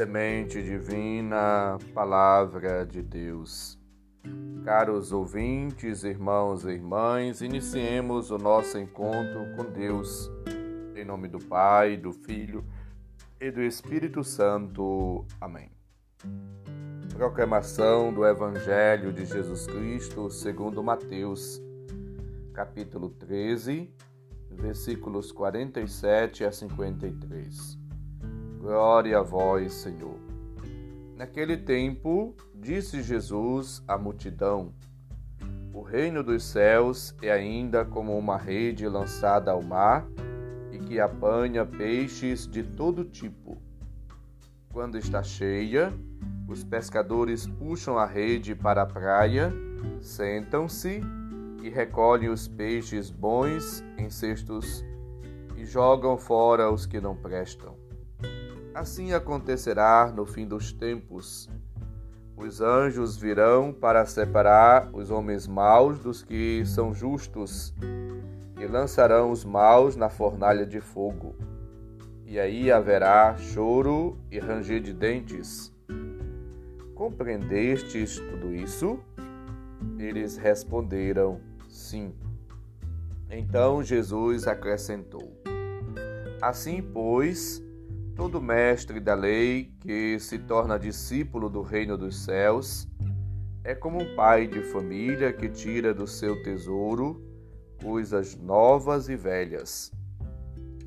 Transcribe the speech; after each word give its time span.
Semente 0.00 0.62
Divina, 0.62 1.76
Palavra 1.92 2.86
de 2.86 3.02
Deus. 3.02 3.78
Caros 4.64 5.12
ouvintes, 5.12 6.04
irmãos 6.04 6.64
e 6.64 6.70
irmãs, 6.70 7.42
iniciemos 7.42 8.30
o 8.30 8.38
nosso 8.38 8.78
encontro 8.78 9.54
com 9.54 9.70
Deus. 9.70 10.30
Em 10.96 11.04
nome 11.04 11.28
do 11.28 11.38
Pai, 11.38 11.98
do 11.98 12.14
Filho 12.14 12.64
e 13.38 13.50
do 13.50 13.60
Espírito 13.60 14.24
Santo. 14.24 15.26
Amém. 15.38 15.70
Proclamação 17.12 18.10
do 18.10 18.24
Evangelho 18.24 19.12
de 19.12 19.26
Jesus 19.26 19.66
Cristo 19.66 20.30
segundo 20.30 20.82
Mateus, 20.82 21.60
capítulo 22.54 23.10
13, 23.10 23.92
versículos 24.50 25.30
47 25.30 26.46
a 26.46 26.50
53. 26.50 27.79
Glória 28.60 29.18
a 29.18 29.22
vós, 29.22 29.72
Senhor. 29.72 30.18
Naquele 31.16 31.56
tempo, 31.56 32.36
disse 32.54 33.02
Jesus 33.02 33.82
à 33.88 33.96
multidão: 33.96 34.74
O 35.72 35.80
reino 35.80 36.22
dos 36.22 36.44
céus 36.44 37.16
é 37.22 37.32
ainda 37.32 37.86
como 37.86 38.18
uma 38.18 38.36
rede 38.36 38.86
lançada 38.86 39.50
ao 39.50 39.62
mar 39.62 40.06
e 40.70 40.78
que 40.78 41.00
apanha 41.00 41.64
peixes 41.64 42.46
de 42.46 42.62
todo 42.62 43.02
tipo. 43.02 43.56
Quando 44.70 44.98
está 44.98 45.22
cheia, 45.22 45.90
os 46.46 46.62
pescadores 46.62 47.46
puxam 47.46 47.96
a 47.96 48.04
rede 48.04 48.54
para 48.54 48.82
a 48.82 48.86
praia, 48.86 49.50
sentam-se 50.02 51.00
e 51.62 51.70
recolhem 51.70 52.28
os 52.28 52.46
peixes 52.46 53.10
bons 53.10 53.82
em 53.96 54.10
cestos 54.10 54.84
e 55.56 55.64
jogam 55.64 56.18
fora 56.18 56.70
os 56.70 56.84
que 56.84 57.00
não 57.00 57.16
prestam. 57.16 57.89
Assim 58.80 59.12
acontecerá 59.12 60.10
no 60.10 60.24
fim 60.24 60.46
dos 60.46 60.72
tempos. 60.72 61.50
Os 62.34 62.62
anjos 62.62 63.14
virão 63.14 63.74
para 63.74 64.06
separar 64.06 64.88
os 64.94 65.10
homens 65.10 65.46
maus 65.46 65.98
dos 65.98 66.22
que 66.22 66.64
são 66.64 66.94
justos 66.94 67.74
e 68.58 68.66
lançarão 68.66 69.32
os 69.32 69.44
maus 69.44 69.96
na 69.96 70.08
fornalha 70.08 70.64
de 70.64 70.80
fogo. 70.80 71.34
E 72.24 72.40
aí 72.40 72.72
haverá 72.72 73.36
choro 73.36 74.16
e 74.30 74.38
ranger 74.38 74.80
de 74.80 74.94
dentes. 74.94 75.70
Compreendestes 76.94 78.18
tudo 78.18 78.54
isso? 78.54 78.98
Eles 79.98 80.38
responderam: 80.38 81.38
Sim. 81.68 82.14
Então 83.28 83.82
Jesus 83.82 84.48
acrescentou: 84.48 85.38
Assim, 86.40 86.80
pois, 86.80 87.62
Todo 88.20 88.38
mestre 88.38 89.00
da 89.00 89.14
lei 89.14 89.72
que 89.80 90.20
se 90.20 90.38
torna 90.38 90.78
discípulo 90.78 91.48
do 91.48 91.62
reino 91.62 91.96
dos 91.96 92.22
céus 92.22 92.86
é 93.64 93.74
como 93.74 93.98
um 93.98 94.14
pai 94.14 94.46
de 94.46 94.60
família 94.62 95.32
que 95.32 95.48
tira 95.48 95.94
do 95.94 96.06
seu 96.06 96.42
tesouro 96.42 97.18
coisas 97.82 98.36
novas 98.36 99.08
e 99.08 99.16
velhas. 99.16 99.90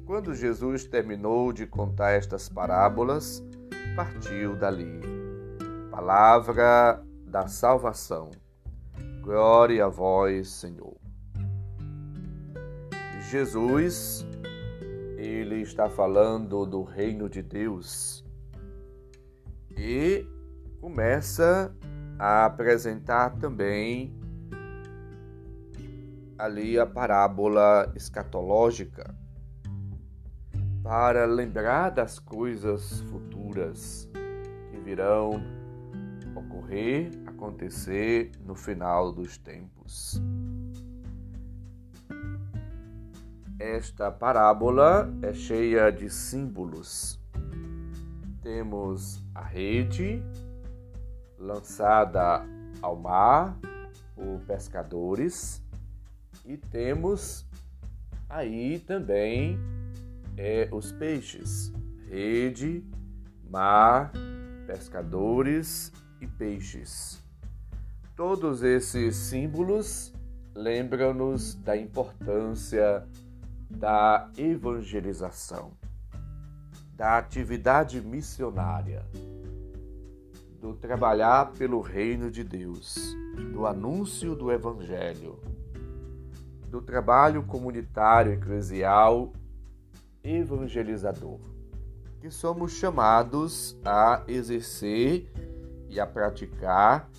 Quando 0.06 0.36
Jesus 0.36 0.86
terminou 0.86 1.52
de 1.52 1.66
contar 1.66 2.12
estas 2.12 2.48
parábolas, 2.48 3.44
partiu 3.96 4.56
dali. 4.56 5.02
Palavra 5.90 7.04
da 7.26 7.48
salvação. 7.48 8.30
Glória 9.24 9.86
a 9.86 9.90
vós, 9.90 10.50
Senhor. 10.50 10.98
Jesus 13.32 14.24
ele 15.24 15.62
está 15.62 15.90
falando 15.90 16.66
do 16.66 16.84
reino 16.84 17.30
de 17.30 17.42
Deus 17.42 18.26
e 19.72 20.28
começa 20.82 21.74
a 22.20 22.46
apresentar 22.46 23.32
também 23.38 24.14
ali 26.38 26.78
a 26.78 26.86
parábola 26.86 27.92
escatológica 27.96 29.16
para 30.84 31.26
lembrar 31.26 31.92
das 31.92 32.20
coisas 32.20 33.00
futuras 33.02 34.10
que 34.72 34.78
virão 34.82 35.42
ocorrer, 36.36 37.12
acontecer 37.26 38.32
no 38.46 38.56
final 38.56 39.14
dos 39.14 39.38
tempos. 39.38 40.22
Esta 43.64 44.12
parábola 44.12 45.10
é 45.22 45.32
cheia 45.34 45.90
de 45.90 46.10
símbolos. 46.10 47.18
Temos 48.42 49.24
a 49.34 49.42
rede 49.42 50.22
lançada 51.40 52.46
ao 52.82 52.98
mar 52.98 53.58
por 54.14 54.42
pescadores 54.46 55.64
e 56.46 56.58
temos 56.58 57.46
aí 58.28 58.80
também 58.80 59.58
é, 60.36 60.68
os 60.70 60.92
peixes, 60.92 61.72
rede, 62.10 62.84
mar, 63.50 64.12
pescadores 64.68 65.90
e 66.20 66.28
peixes. 66.28 67.24
Todos 68.14 68.62
esses 68.62 69.16
símbolos 69.16 70.14
lembram-nos 70.54 71.56
da 71.56 71.78
importância 71.78 73.08
da 73.76 74.30
evangelização, 74.38 75.72
da 76.96 77.18
atividade 77.18 78.00
missionária, 78.02 79.06
do 80.60 80.74
trabalhar 80.74 81.52
pelo 81.52 81.82
reino 81.82 82.32
de 82.32 82.44
Deus, 82.44 83.16
do 83.52 83.66
anúncio 83.66 84.36
do 84.36 84.52
evangelho, 84.52 85.40
do 86.70 86.82
trabalho 86.82 87.44
comunitário 87.44 88.34
eclesial 88.34 89.34
evangelizador, 90.24 91.40
que 92.22 92.32
somos 92.32 92.72
chamados 92.72 93.78
a 93.84 94.24
exercer 94.28 95.30
e 95.90 96.00
a 96.00 96.08
praticar 96.08 97.10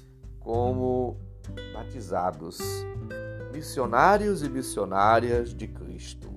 como 0.41 1.19
batizados, 1.75 2.59
missionários 3.53 4.43
e 4.43 4.49
missionárias 4.49 5.55
de 5.55 5.69
Cristo. 5.69 6.34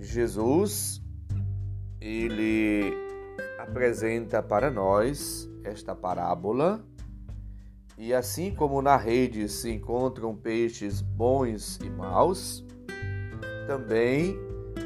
Jesus 0.00 1.02
ele 2.00 2.92
apresenta 3.58 4.42
para 4.42 4.70
nós 4.70 5.48
esta 5.62 5.94
parábola 5.94 6.82
e 7.98 8.14
assim 8.14 8.54
como 8.54 8.80
na 8.80 8.96
rede 8.96 9.46
se 9.46 9.70
encontram 9.70 10.34
peixes 10.34 11.02
bons 11.02 11.78
e 11.84 11.90
maus, 11.90 12.64
também 13.66 14.38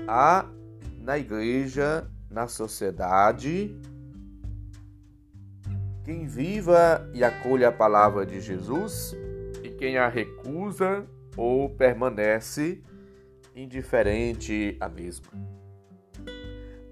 há 0.09 0.51
na 0.99 1.17
igreja, 1.17 2.11
na 2.29 2.49
sociedade, 2.49 3.73
quem 6.03 6.27
viva 6.27 7.09
e 7.15 7.23
acolhe 7.23 7.65
a 7.65 7.71
palavra 7.71 8.27
de 8.27 8.41
Jesus 8.41 9.17
e 9.63 9.71
quem 9.71 9.97
a 9.97 10.09
recusa 10.09 11.07
ou 11.37 11.71
permanece 11.71 12.83
indiferente 13.55 14.77
à 14.81 14.89
mesma. 14.89 15.29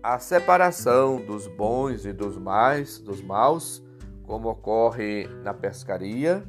A 0.03 0.19
separação 0.19 1.25
dos 1.25 1.47
bons 1.47 2.05
e 2.05 2.13
dos 2.13 2.37
mais, 2.37 2.99
dos 2.99 3.23
maus, 3.23 3.83
como 4.25 4.49
ocorre 4.49 5.29
na 5.43 5.55
pescaria, 5.55 6.43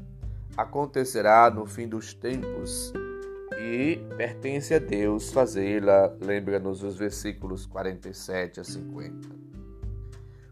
acontecerá 0.58 1.50
no 1.50 1.66
fim 1.66 1.88
dos 1.88 2.14
tempos 2.14 2.94
e 3.60 3.98
pertence 4.18 4.74
a 4.74 4.80
Deus 4.80 5.32
fazê-la, 5.32 6.16
lembra-nos 6.20 6.84
os 6.84 6.96
versículos 6.96 7.66
47 7.66 8.60
a 8.60 8.64
50. 8.64 9.30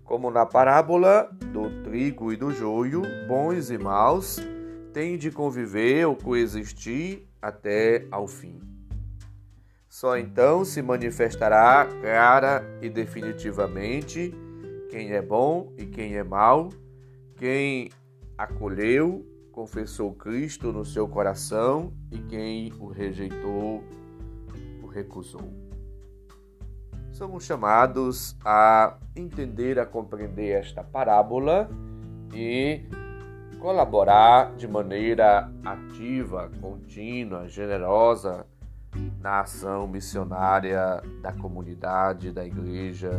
Como 0.04 0.30
na 0.30 0.46
parábola 0.46 1.30
do 1.52 1.84
trigo 1.84 2.32
e 2.32 2.38
do 2.38 2.52
joio, 2.52 3.02
bons 3.28 3.72
e 3.72 3.78
maus 3.78 4.38
têm 4.94 5.18
de 5.18 5.32
conviver 5.32 6.06
ou 6.06 6.16
coexistir 6.16 7.28
até 7.42 8.08
ao 8.12 8.28
fim. 8.28 8.71
Só 9.92 10.18
então 10.18 10.64
se 10.64 10.82
manifestará 10.82 11.86
clara 11.86 12.64
e 12.82 12.90
definitivamente 12.90 14.34
quem 14.90 15.12
é 15.12 15.22
bom 15.22 15.74
e 15.78 15.86
quem 15.86 16.16
é 16.16 16.24
mau, 16.24 16.70
quem 17.36 17.90
acolheu, 18.38 19.26
confessou 19.52 20.14
Cristo 20.14 20.72
no 20.72 20.86
seu 20.86 21.10
coração 21.10 21.92
e 22.10 22.20
quem 22.20 22.72
o 22.80 22.88
rejeitou, 22.88 23.84
o 24.82 24.88
recusou. 24.88 25.52
Somos 27.12 27.44
chamados 27.44 28.38
a 28.46 28.98
entender, 29.14 29.78
a 29.78 29.86
compreender 29.86 30.52
esta 30.52 30.86
parábola 30.86 31.70
e 32.34 32.86
colaborar 33.60 34.56
de 34.56 34.70
maneira 34.70 35.52
ativa, 35.66 36.50
contínua, 36.62 37.50
generosa 37.50 38.46
na 39.20 39.42
ação 39.42 39.88
missionária 39.88 41.02
da 41.22 41.32
comunidade, 41.32 42.32
da 42.32 42.46
igreja, 42.46 43.12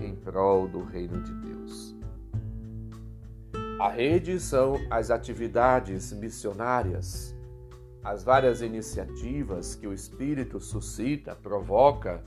em 0.00 0.14
prol 0.14 0.68
do 0.68 0.82
reino 0.82 1.20
de 1.20 1.32
Deus. 1.34 1.94
A 3.80 3.88
rede 3.88 4.38
são 4.38 4.76
as 4.90 5.10
atividades 5.10 6.12
missionárias, 6.12 7.36
as 8.02 8.22
várias 8.22 8.62
iniciativas 8.62 9.74
que 9.74 9.86
o 9.86 9.92
Espírito 9.92 10.60
suscita, 10.60 11.34
provoca 11.34 12.22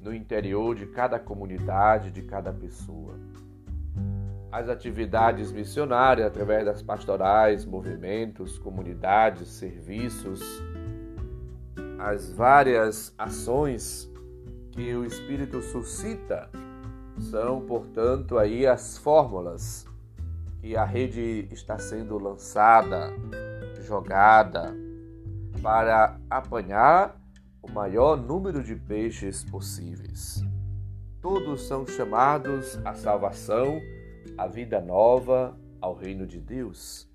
no 0.00 0.14
interior 0.14 0.74
de 0.74 0.86
cada 0.86 1.18
comunidade, 1.18 2.10
de 2.10 2.22
cada 2.22 2.52
pessoa. 2.52 3.14
As 4.50 4.68
atividades 4.68 5.52
missionárias 5.52 6.26
através 6.26 6.64
das 6.64 6.82
pastorais, 6.82 7.64
movimentos, 7.64 8.58
comunidades, 8.58 9.48
serviços, 9.48 10.40
as 11.98 12.30
várias 12.30 13.14
ações 13.16 14.10
que 14.72 14.94
o 14.94 15.04
Espírito 15.04 15.62
suscita 15.62 16.50
são, 17.30 17.62
portanto, 17.62 18.38
aí 18.38 18.66
as 18.66 18.98
fórmulas 18.98 19.86
que 20.60 20.76
a 20.76 20.84
rede 20.84 21.48
está 21.50 21.78
sendo 21.78 22.18
lançada, 22.18 23.12
jogada 23.82 24.74
para 25.62 26.18
apanhar 26.28 27.18
o 27.62 27.70
maior 27.70 28.16
número 28.16 28.62
de 28.62 28.74
peixes 28.74 29.42
possíveis. 29.44 30.44
Todos 31.22 31.66
são 31.66 31.86
chamados 31.86 32.78
à 32.84 32.94
salvação, 32.94 33.80
à 34.36 34.46
vida 34.46 34.80
nova, 34.80 35.56
ao 35.80 35.94
reino 35.94 36.26
de 36.26 36.40
Deus. 36.40 37.08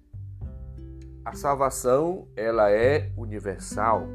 A 1.23 1.33
salvação, 1.33 2.27
ela 2.35 2.71
é 2.71 3.11
universal 3.15 4.07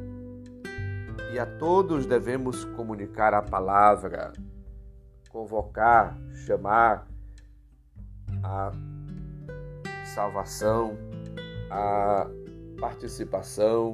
e 1.37 1.38
a 1.38 1.44
todos 1.44 2.06
devemos 2.06 2.65
comunicar 2.65 3.35
a 3.35 3.43
palavra, 3.43 4.33
convocar, 5.29 6.17
chamar 6.47 7.06
a 8.43 8.73
salvação, 10.15 10.97
a 11.71 12.27
participação 12.81 13.93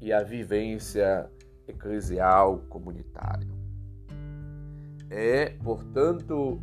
e 0.00 0.12
a 0.12 0.22
vivência 0.22 1.28
eclesial 1.66 2.58
comunitário. 2.68 3.50
É, 5.10 5.48
portanto, 5.64 6.62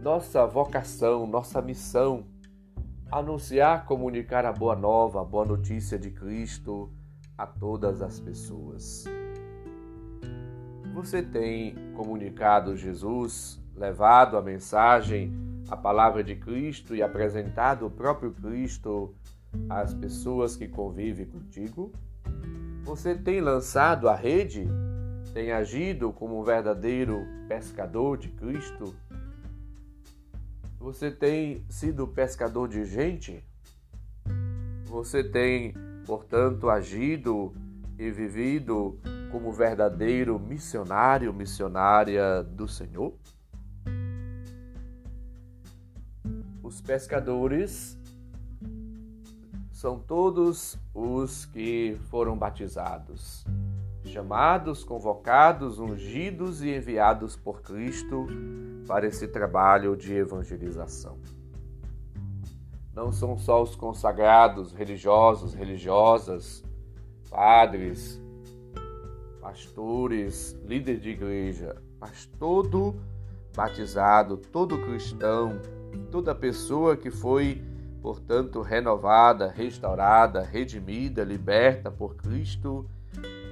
nossa 0.00 0.46
vocação, 0.46 1.26
nossa 1.26 1.60
missão 1.60 2.24
anunciar, 3.10 3.84
comunicar 3.84 4.46
a 4.46 4.52
boa 4.52 4.76
nova, 4.76 5.22
a 5.22 5.24
boa 5.24 5.44
notícia 5.44 5.98
de 5.98 6.12
Cristo 6.12 6.88
a 7.36 7.44
todas 7.48 8.00
as 8.00 8.20
pessoas. 8.20 9.04
Você 10.94 11.20
tem 11.20 11.74
comunicado 11.96 12.76
Jesus, 12.76 13.60
levado 13.74 14.36
a 14.36 14.42
mensagem, 14.42 15.32
a 15.68 15.76
palavra 15.76 16.22
de 16.22 16.36
Cristo 16.36 16.94
e 16.94 17.02
apresentado 17.02 17.84
o 17.84 17.90
próprio 17.90 18.30
Cristo 18.30 19.12
às 19.68 19.92
pessoas 19.92 20.54
que 20.54 20.68
convivem 20.68 21.26
contigo? 21.26 21.90
Você 22.84 23.12
tem 23.12 23.40
lançado 23.40 24.08
a 24.08 24.14
rede? 24.14 24.68
Tem 25.32 25.50
agido 25.50 26.12
como 26.12 26.40
um 26.40 26.44
verdadeiro 26.44 27.26
pescador 27.48 28.16
de 28.16 28.28
Cristo? 28.28 28.94
Você 30.78 31.10
tem 31.10 31.64
sido 31.68 32.06
pescador 32.06 32.68
de 32.68 32.84
gente? 32.84 33.42
Você 34.84 35.24
tem, 35.24 35.74
portanto, 36.06 36.70
agido 36.70 37.52
e 37.98 38.12
vivido 38.12 38.96
como 39.34 39.50
verdadeiro 39.50 40.38
missionário, 40.38 41.34
missionária 41.34 42.40
do 42.44 42.68
Senhor? 42.68 43.12
Os 46.62 46.80
pescadores 46.80 47.98
são 49.72 49.98
todos 49.98 50.78
os 50.94 51.46
que 51.46 51.98
foram 52.10 52.38
batizados, 52.38 53.44
chamados, 54.04 54.84
convocados, 54.84 55.80
ungidos 55.80 56.62
e 56.62 56.72
enviados 56.72 57.34
por 57.34 57.60
Cristo 57.60 58.28
para 58.86 59.08
esse 59.08 59.26
trabalho 59.26 59.96
de 59.96 60.14
evangelização. 60.14 61.18
Não 62.94 63.10
são 63.10 63.36
só 63.36 63.60
os 63.60 63.74
consagrados, 63.74 64.72
religiosos, 64.72 65.54
religiosas, 65.54 66.62
padres, 67.28 68.22
pastores, 69.44 70.58
líderes 70.66 71.02
de 71.02 71.10
igreja, 71.10 71.76
mas 72.00 72.24
todo 72.38 72.96
batizado, 73.54 74.38
todo 74.38 74.80
cristão, 74.80 75.60
toda 76.10 76.34
pessoa 76.34 76.96
que 76.96 77.10
foi 77.10 77.62
portanto, 78.00 78.62
renovada, 78.62 79.48
restaurada, 79.48 80.42
redimida, 80.42 81.22
liberta 81.24 81.90
por 81.90 82.16
Cristo, 82.16 82.86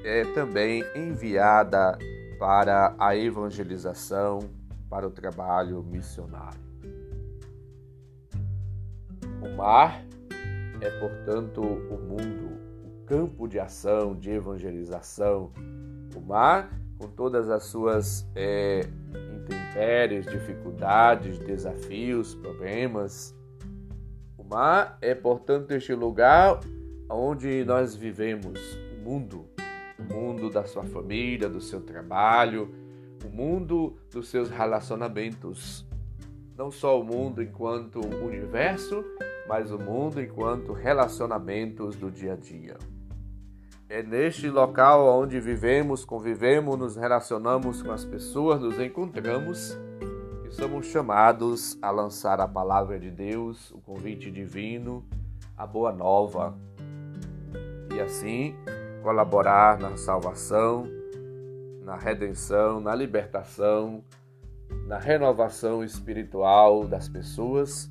é 0.03 0.25
também 0.35 0.83
enviada 0.97 1.99
para 2.39 2.95
a 2.99 3.15
evangelização, 3.15 4.41
para 4.89 5.07
o 5.07 5.11
trabalho 5.11 5.83
missionário. 5.83 6.61
O 9.43 9.57
mar 9.57 10.03
é, 10.81 10.91
portanto, 11.01 11.63
o 11.63 11.99
mundo, 11.99 12.59
o 12.85 13.07
campo 13.07 13.47
de 13.47 13.59
ação, 13.59 14.15
de 14.15 14.31
evangelização. 14.31 15.51
O 16.23 16.27
mar, 16.27 16.71
com 16.99 17.09
todas 17.09 17.51
as 17.51 17.65
suas 17.65 18.27
é, 18.35 18.87
intempéries, 19.35 20.25
dificuldades, 20.27 21.39
desafios, 21.39 22.35
problemas, 22.37 23.35
mar 24.53 24.99
é, 25.01 25.15
portanto, 25.15 25.73
este 25.73 25.95
lugar 25.95 26.61
onde 27.09 27.65
nós 27.65 27.97
vivemos, 27.97 28.61
o 28.95 29.03
mundo, 29.03 29.47
o 29.99 30.15
mundo 30.15 30.51
da 30.51 30.65
sua 30.65 30.83
família, 30.83 31.49
do 31.49 31.61
seu 31.61 31.81
trabalho, 31.81 32.71
o 33.25 33.35
mundo 33.35 33.97
dos 34.11 34.29
seus 34.29 34.51
relacionamentos. 34.51 35.87
Não 36.55 36.71
só 36.71 37.01
o 37.01 37.05
mundo 37.05 37.43
enquanto 37.43 37.99
universo, 38.01 39.03
mas 39.49 39.71
o 39.71 39.79
mundo 39.79 40.21
enquanto 40.21 40.75
relacionamentos 40.75 41.97
do 41.97 42.11
dia 42.11 42.35
a 42.35 42.37
dia. 42.37 42.77
É 43.93 44.03
neste 44.03 44.49
local 44.49 45.07
onde 45.07 45.39
vivemos, 45.39 46.03
convivemos, 46.03 46.79
nos 46.79 46.97
relacionamos 46.97 47.83
com 47.83 47.93
as 47.93 48.07
pessoas, 48.07 48.59
nos 48.59 48.81
encontramos 48.81 49.79
somos 50.53 50.87
chamados 50.87 51.79
a 51.83 51.91
lançar 51.91 52.41
a 52.41 52.49
palavra 52.49 52.99
de 52.99 53.11
Deus, 53.11 53.71
o 53.71 53.83
convite 53.83 54.31
divino, 54.31 55.05
a 55.55 55.67
boa 55.67 55.93
nova 55.93 56.57
e 57.95 58.01
assim 58.01 58.55
colaborar 59.03 59.79
na 59.79 59.95
salvação, 59.99 60.87
na 61.85 61.95
redenção, 61.95 62.81
na 62.81 62.95
libertação, 62.95 64.03
na 64.87 64.97
renovação 64.97 65.85
espiritual 65.85 66.87
das 66.87 67.11
pessoas 67.11 67.91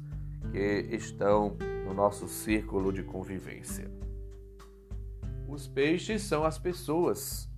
que 0.52 0.88
estão 0.90 1.56
no 1.86 1.94
nosso 1.94 2.28
círculo 2.28 2.92
de 2.92 3.04
convivência. 3.04 4.01
Os 5.52 5.68
peixes 5.68 6.22
são 6.22 6.46
as 6.46 6.58
pessoas. 6.58 7.50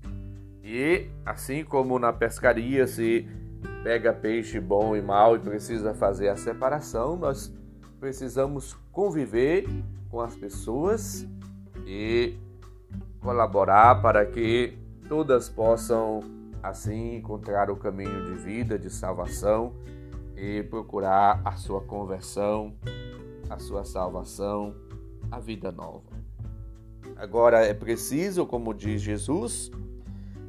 E 0.64 1.12
assim 1.24 1.64
como 1.64 2.00
na 2.00 2.12
pescaria 2.12 2.88
se 2.88 3.30
pega 3.84 4.12
peixe 4.12 4.60
bom 4.60 4.96
e 4.96 5.02
mau 5.02 5.36
e 5.36 5.40
precisa 5.40 5.94
fazer 5.94 6.30
a 6.30 6.36
separação, 6.36 7.16
nós 7.16 7.54
precisamos 8.00 8.74
conviver 8.92 9.68
com 10.10 10.22
as 10.22 10.36
pessoas 10.36 11.28
e 11.86 12.36
colaborar 13.22 14.02
para 14.02 14.26
que 14.26 14.76
todas 15.08 15.48
possam 15.48 16.22
assim 16.64 17.18
encontrar 17.18 17.70
o 17.70 17.76
caminho 17.76 18.26
de 18.26 18.34
vida, 18.34 18.80
de 18.80 18.90
salvação 18.90 19.72
e 20.36 20.64
procurar 20.64 21.42
a 21.46 21.52
sua 21.58 21.82
conversão, 21.82 22.74
a 23.52 23.60
sua 23.60 23.86
salvação, 23.86 24.74
a 25.30 25.40
vida 25.40 25.72
nova. 25.72 26.13
Agora 27.16 27.66
é 27.66 27.74
preciso, 27.74 28.46
como 28.46 28.74
diz 28.74 29.02
Jesus, 29.02 29.72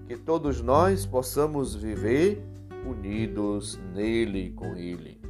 que 0.07 0.17
todos 0.17 0.61
nós 0.61 1.07
possamos 1.07 1.75
viver 1.75 2.43
unidos 2.87 3.81
nele 3.95 4.47
e 4.47 4.51
com 4.51 4.75
ele. 4.77 5.21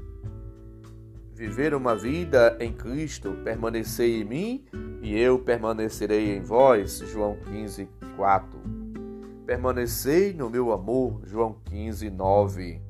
Viver 1.32 1.74
uma 1.74 1.96
vida 1.96 2.56
em 2.60 2.72
Cristo, 2.72 3.36
permanecer 3.44 4.08
em 4.08 4.24
mim 4.24 4.64
e 5.02 5.18
eu 5.18 5.38
permanecerei 5.38 6.36
em 6.36 6.40
vós. 6.40 6.98
João 7.06 7.36
15, 7.50 7.88
4. 8.16 8.58
Permanecei 9.44 10.32
no 10.32 10.48
meu 10.48 10.72
amor. 10.72 11.20
João 11.24 11.56
15, 11.64 12.08
9. 12.08 12.80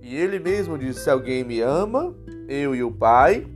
E 0.00 0.16
ele 0.16 0.38
mesmo 0.38 0.78
disse: 0.78 1.00
Se 1.00 1.10
alguém 1.10 1.44
me 1.44 1.60
ama, 1.60 2.14
eu 2.48 2.74
e 2.74 2.82
o 2.82 2.90
Pai 2.90 3.46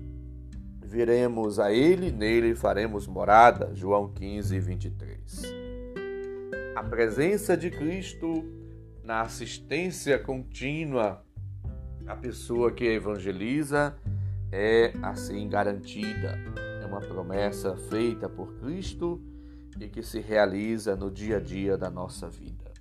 viremos 0.85 1.59
a 1.59 1.73
ele, 1.73 2.13
nele 2.13 2.55
faremos 2.55 3.07
morada. 3.07 3.71
João 3.75 4.09
15, 4.13 4.59
23. 4.61 5.43
A 6.77 6.83
presença 6.83 7.57
de 7.57 7.71
Cristo 7.71 8.45
na 9.03 9.23
assistência 9.23 10.19
contínua 10.19 11.25
A 12.07 12.15
pessoa 12.17 12.71
que 12.71 12.85
evangeliza 12.85 13.97
é 14.53 14.93
assim 15.03 15.49
garantida. 15.49 16.39
É 16.83 16.87
uma 16.87 17.01
promessa 17.01 17.77
feita 17.77 18.29
por 18.29 18.53
Cristo 18.61 19.23
e 19.81 19.89
que 19.89 20.03
se 20.03 20.21
realiza 20.21 20.95
no 20.95 21.11
dia 21.11 21.39
a 21.39 21.41
dia 21.41 21.79
da 21.79 21.91
nossa 21.91 22.29
vida. 22.29 22.73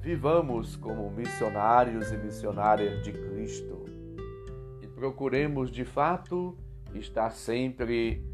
Vivamos 0.00 0.76
como 0.76 1.10
missionários 1.10 2.12
e 2.12 2.16
missionárias 2.16 3.02
de 3.02 3.12
Cristo 3.12 3.84
e 4.80 4.86
procuremos 4.86 5.68
de 5.68 5.84
fato 5.84 6.56
estar 6.98 7.30
sempre 7.30 8.24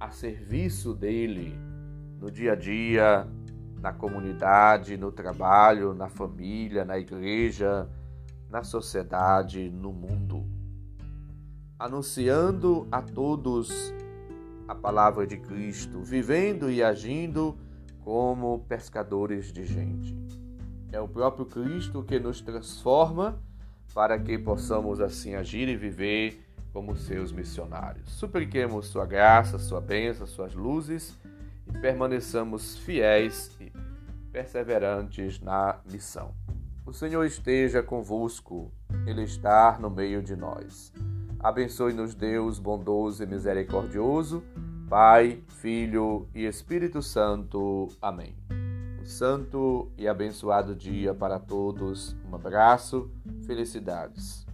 a 0.00 0.10
serviço 0.10 0.94
dele 0.94 1.58
no 2.20 2.30
dia 2.30 2.52
a 2.52 2.56
dia, 2.56 3.26
na 3.80 3.92
comunidade, 3.92 4.96
no 4.96 5.12
trabalho, 5.12 5.94
na 5.94 6.08
família, 6.08 6.84
na 6.84 6.98
igreja, 6.98 7.88
na 8.50 8.62
sociedade, 8.62 9.70
no 9.70 9.92
mundo. 9.92 10.44
Anunciando 11.78 12.88
a 12.90 13.00
todos 13.00 13.94
a 14.66 14.74
palavra 14.74 15.26
de 15.26 15.36
Cristo, 15.36 16.02
vivendo 16.02 16.70
e 16.70 16.82
agindo 16.82 17.56
como 18.00 18.58
pescadores 18.60 19.52
de 19.52 19.64
gente. 19.64 20.16
É 20.90 21.00
o 21.00 21.06
próprio 21.06 21.46
Cristo 21.46 22.02
que 22.02 22.18
nos 22.18 22.40
transforma 22.40 23.40
para 23.94 24.18
que 24.18 24.38
possamos 24.38 25.00
assim 25.00 25.34
agir 25.34 25.68
e 25.68 25.76
viver 25.76 26.47
como 26.72 26.96
seus 26.96 27.32
missionários. 27.32 28.10
Supliquemos 28.10 28.86
sua 28.86 29.06
graça, 29.06 29.58
sua 29.58 29.80
bênção, 29.80 30.26
suas 30.26 30.54
luzes 30.54 31.18
e 31.66 31.78
permaneçamos 31.78 32.76
fiéis 32.78 33.50
e 33.60 33.72
perseverantes 34.32 35.40
na 35.40 35.78
missão. 35.90 36.32
O 36.86 36.92
Senhor 36.92 37.24
esteja 37.24 37.82
convosco, 37.82 38.72
Ele 39.06 39.22
está 39.22 39.78
no 39.78 39.90
meio 39.90 40.22
de 40.22 40.34
nós. 40.34 40.92
Abençoe-nos, 41.38 42.14
Deus 42.14 42.58
bondoso 42.58 43.22
e 43.22 43.26
misericordioso, 43.26 44.42
Pai, 44.88 45.42
Filho 45.60 46.26
e 46.34 46.46
Espírito 46.46 47.02
Santo. 47.02 47.88
Amém. 48.00 48.34
Um 49.00 49.04
santo 49.04 49.92
e 49.98 50.08
abençoado 50.08 50.74
dia 50.74 51.14
para 51.14 51.38
todos. 51.38 52.16
Um 52.28 52.34
abraço, 52.34 53.10
felicidades. 53.46 54.47